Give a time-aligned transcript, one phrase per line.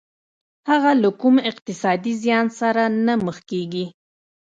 [0.69, 3.85] هغه له کوم اقتصادي زيان سره نه مخ کېږي.